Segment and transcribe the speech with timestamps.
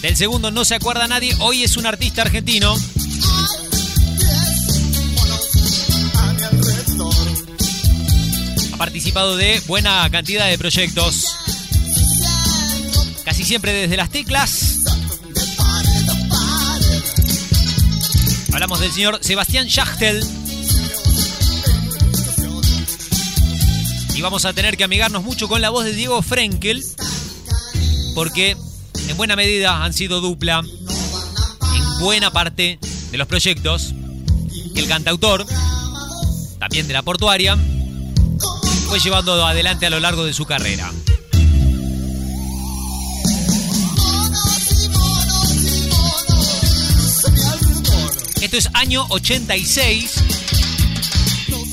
[0.00, 2.76] Del segundo no se acuerda nadie, hoy es un artista argentino.
[8.78, 11.36] Participado de buena cantidad de proyectos.
[13.24, 14.84] Casi siempre desde las teclas.
[18.52, 20.24] Hablamos del señor Sebastián Schachtel.
[24.14, 26.84] Y vamos a tener que amigarnos mucho con la voz de Diego Frenkel.
[28.14, 28.56] Porque
[29.08, 32.78] en buena medida han sido dupla en buena parte
[33.10, 33.92] de los proyectos
[34.76, 35.44] el cantautor,
[36.60, 37.58] también de la portuaria,
[38.88, 40.90] fue llevando adelante a lo largo de su carrera.
[48.40, 50.10] Esto es año 86.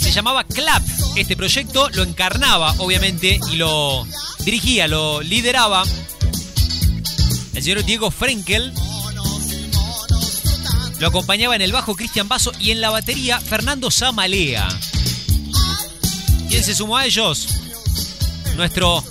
[0.02, 0.84] Se llamaba Clap.
[1.16, 4.06] Este proyecto lo encarnaba, obviamente, y lo
[4.44, 5.84] dirigía, lo lideraba
[7.54, 8.74] el señor Diego Frenkel.
[11.00, 14.68] Lo acompañaba en el bajo Cristian Basso y en la batería Fernando Samalea.
[16.56, 17.50] ¿Quién se sumó a ellos?
[18.56, 19.04] Nuestro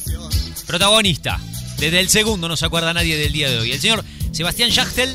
[0.67, 1.39] protagonista.
[1.77, 3.71] Desde el segundo no se acuerda nadie del día de hoy.
[3.71, 5.15] El señor Sebastián Schachtel.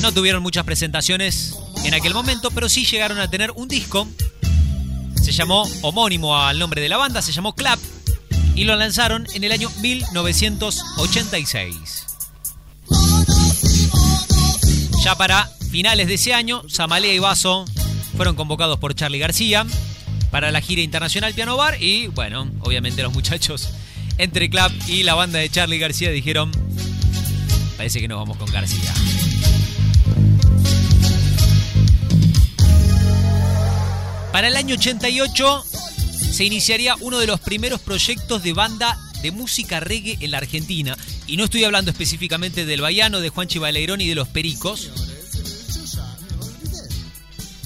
[0.00, 1.54] No tuvieron muchas presentaciones
[1.84, 4.08] en aquel momento, pero sí llegaron a tener un disco.
[5.22, 7.78] Se llamó homónimo al nombre de la banda, se llamó Clap
[8.54, 11.76] y lo lanzaron en el año 1986.
[15.04, 17.66] Ya para finales de ese año, Samalea y Basso
[18.16, 19.66] fueron convocados por Charlie García
[20.34, 23.70] para la gira internacional Piano Bar y bueno, obviamente los muchachos
[24.18, 26.50] entre Clap y la banda de Charlie García dijeron,
[27.76, 28.92] parece que nos vamos con García.
[34.32, 35.64] Para el año 88
[36.32, 40.98] se iniciaría uno de los primeros proyectos de banda de música reggae en la Argentina.
[41.28, 45.13] Y no estoy hablando específicamente del Baiano, de Juan Chivaleirón y de los Pericos,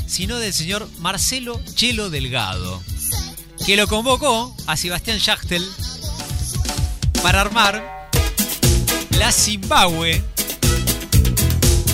[0.09, 2.83] sino del señor Marcelo Chelo Delgado,
[3.65, 5.63] que lo convocó a Sebastián Schachtel
[7.23, 8.09] para armar
[9.19, 10.23] la Zimbabue.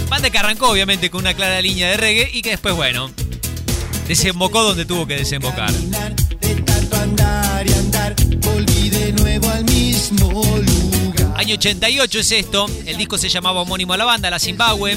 [0.08, 3.10] Banda que arrancó obviamente con una clara línea de reggae y que después, bueno,
[4.06, 5.72] desembocó donde tuvo que desembocar.
[11.36, 14.96] Año 88 es esto, el disco se llamaba homónimo a la banda, La Zimbabue.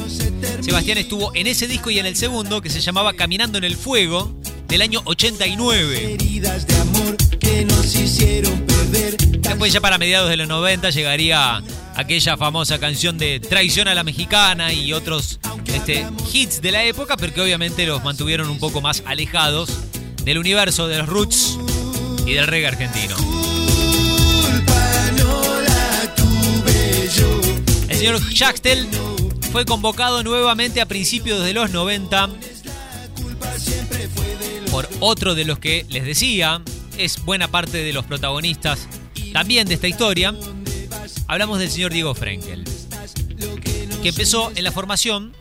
[0.62, 3.76] Sebastián estuvo en ese disco y en el segundo, que se llamaba Caminando en el
[3.76, 4.36] Fuego,
[4.68, 6.14] del año 89.
[6.14, 9.18] Heridas de amor que nos hicieron perder.
[9.18, 11.64] Después ya para mediados de los 90 llegaría
[11.96, 17.18] aquella famosa canción de Traición a la Mexicana y otros este, hits de la época,
[17.18, 19.72] pero que obviamente los mantuvieron un poco más alejados
[20.24, 21.58] del universo de los roots
[22.28, 23.37] y del reggae argentino.
[27.98, 28.88] El señor Schachtel
[29.52, 32.30] fue convocado nuevamente a principios de los 90
[34.70, 36.62] por otro de los que les decía,
[37.00, 38.88] es buena parte de los protagonistas
[39.34, 40.36] también de esta historia.
[41.28, 42.66] Hablamos del señor Diego Frenkel,
[44.04, 45.34] que empezó en la formación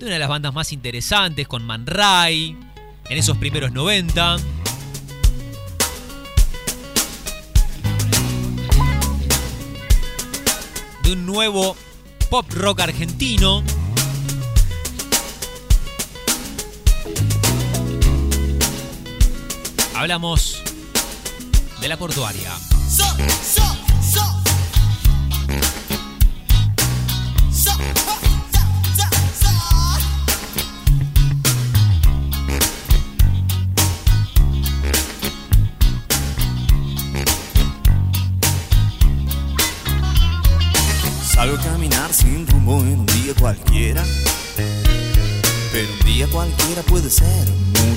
[0.00, 2.58] de una de las bandas más interesantes con Man Ray
[3.08, 4.38] en esos primeros 90.
[11.10, 11.76] de un nuevo
[12.28, 13.64] pop rock argentino.
[19.96, 20.62] Hablamos
[21.80, 22.52] de la portuaria.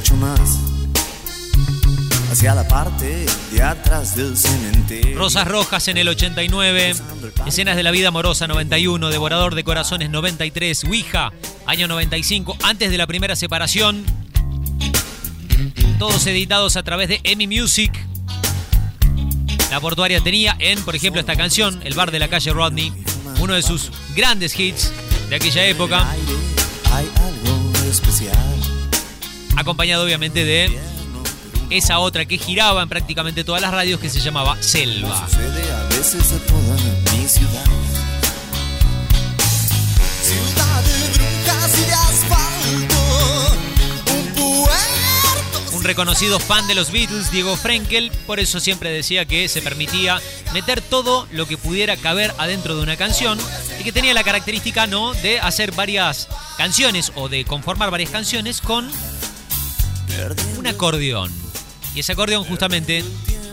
[0.03, 0.59] Mucho más.
[2.29, 5.17] Hacia la parte de atrás del cementerio.
[5.17, 6.95] Rosas Rojas en el 89,
[7.45, 11.31] Escenas de la Vida Amorosa 91, Devorador de Corazones 93, Ouija,
[11.65, 14.03] año 95, antes de la primera separación.
[15.99, 17.93] Todos editados a través de EMI Music.
[19.71, 22.91] La portuaria tenía en, por ejemplo, esta canción, El bar de la calle Rodney,
[23.39, 24.91] uno de sus grandes hits
[25.29, 26.05] de aquella época,
[26.91, 28.52] hay algo especial.
[29.55, 30.79] Acompañado obviamente de
[31.69, 35.27] esa otra que giraba en prácticamente todas las radios que se llamaba Selva.
[45.73, 50.21] Un reconocido fan de los Beatles, Diego Frenkel, por eso siempre decía que se permitía
[50.53, 53.39] meter todo lo que pudiera caber adentro de una canción
[53.79, 58.61] y que tenía la característica no de hacer varias canciones o de conformar varias canciones
[58.61, 58.89] con
[60.57, 61.31] un acordeón.
[61.95, 63.03] Y ese acordeón justamente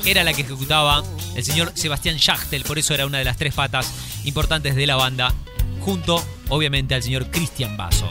[0.04, 1.02] era la que ejecutaba
[1.34, 3.92] el señor Sebastián Schachtel, por eso era una de las tres patas
[4.24, 5.34] importantes de la banda,
[5.80, 8.10] junto obviamente al señor Cristian Basso.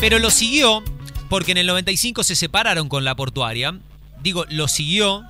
[0.00, 0.82] Pero lo siguió
[1.28, 3.78] porque en el 95 se separaron con la portuaria.
[4.22, 5.24] Digo, lo siguió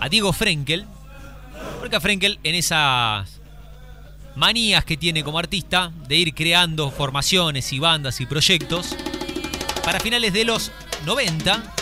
[0.00, 0.86] a Diego Frenkel.
[1.80, 3.40] Porque a Frenkel en esas
[4.36, 8.94] manías que tiene como artista de ir creando formaciones y bandas y proyectos,
[9.84, 10.70] para finales de los
[11.04, 11.74] 90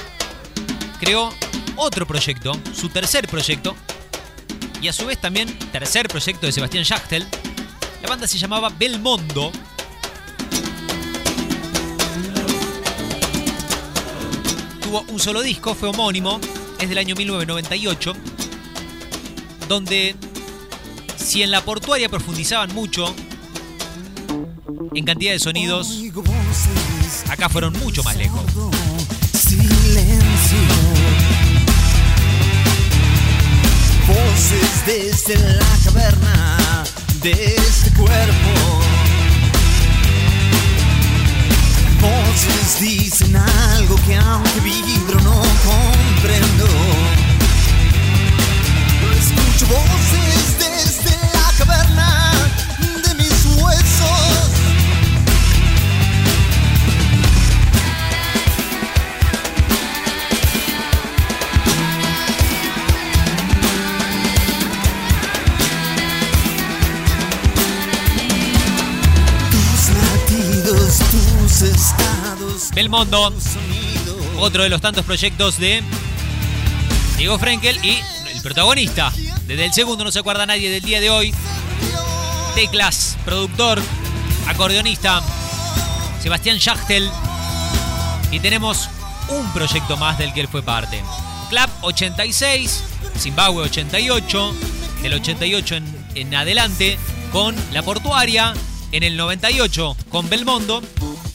[1.01, 1.31] creó
[1.77, 3.75] otro proyecto, su tercer proyecto,
[4.81, 7.27] y a su vez también tercer proyecto de Sebastián Schachtel.
[8.03, 9.51] La banda se llamaba Belmondo.
[14.83, 16.39] tuvo un solo disco, fue homónimo,
[16.79, 18.13] es del año 1998,
[19.67, 20.15] donde
[21.25, 23.15] si en la portuaria profundizaban mucho
[24.95, 26.03] en cantidad de sonidos,
[27.31, 28.43] acá fueron mucho más lejos.
[29.33, 30.59] Silencio.
[34.07, 36.85] Voces desde la caverna
[37.23, 38.51] de este cuerpo.
[42.01, 47.14] Voces dicen algo que aunque vibro no comprendo.
[72.75, 73.33] Belmondo,
[74.39, 75.83] otro de los tantos proyectos de
[77.17, 77.99] Diego Frenkel y
[78.35, 79.13] el protagonista.
[79.47, 81.35] Desde el segundo no se acuerda nadie del día de hoy.
[82.55, 83.81] Teclas, productor,
[84.47, 85.23] acordeonista,
[86.23, 87.09] Sebastián Schachtel.
[88.31, 88.89] Y tenemos
[89.29, 91.01] un proyecto más del que él fue parte.
[91.49, 92.83] Club 86,
[93.19, 94.55] Zimbabue 88,
[95.03, 96.99] del 88 en, en adelante
[97.31, 98.55] con La Portuaria,
[98.93, 100.83] en el 98 con Belmondo,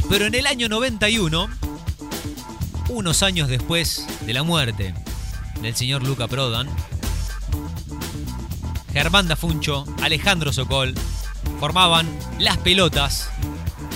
[0.10, 1.48] pero en el año 91
[2.90, 4.94] unos años después de la muerte
[5.62, 6.68] del señor Luca Prodan,
[8.92, 10.96] Germán Dafuncho, Alejandro Sokol
[11.60, 12.08] formaban
[12.40, 13.30] Las Pelotas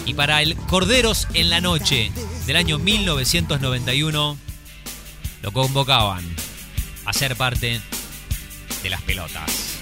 [0.05, 2.11] y para el Corderos en la Noche
[2.45, 4.37] del año 1991
[5.41, 6.23] lo convocaban
[7.05, 7.81] a ser parte
[8.83, 9.72] de Las Pelotas.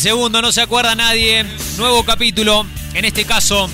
[0.00, 1.44] Segundo no se acuerda nadie.
[1.76, 2.64] Nuevo capítulo.
[2.94, 3.68] En este caso,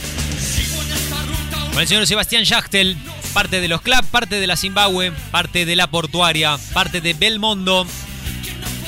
[1.71, 2.97] con el señor Sebastián Schachtel.
[3.33, 7.87] Parte de los club, parte de la Zimbabue, parte de la portuaria, parte de Belmondo,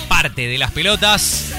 [0.09, 1.52] parte de las pelotas.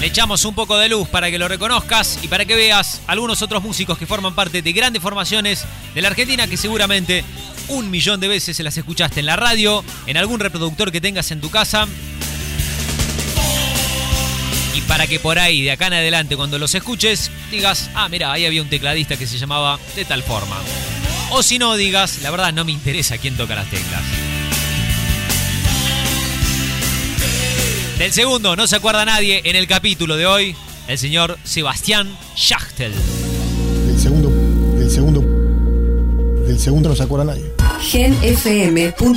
[0.00, 3.42] Le echamos un poco de luz para que lo reconozcas y para que veas algunos
[3.42, 5.64] otros músicos que forman parte de grandes formaciones
[5.96, 7.24] de la Argentina que seguramente
[7.66, 11.32] un millón de veces se las escuchaste en la radio, en algún reproductor que tengas
[11.32, 11.88] en tu casa.
[14.78, 18.30] Y para que por ahí, de acá en adelante, cuando los escuches, digas, ah, mira,
[18.30, 20.56] ahí había un tecladista que se llamaba de tal forma.
[21.30, 24.02] O si no, digas, la verdad no me interesa quién toca las teclas.
[27.98, 30.54] Del segundo no se acuerda nadie en el capítulo de hoy,
[30.86, 32.92] el señor Sebastián Schachtel.
[33.84, 34.30] Del segundo,
[34.78, 35.22] del segundo,
[36.46, 37.52] del segundo no se acuerda nadie.
[37.80, 39.08] genfm.com.ar